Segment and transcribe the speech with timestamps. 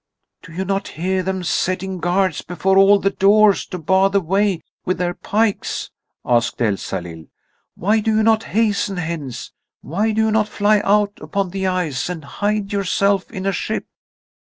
[0.41, 4.61] "Do you not hear them setting guards before all the doors to bar the way
[4.83, 5.91] with their pikes?"
[6.25, 7.25] asked Elsalill.
[7.75, 9.51] "Why do you not hasten hence?
[9.81, 13.85] Why do you not fly out upon the ice and hide yourself in a ship?"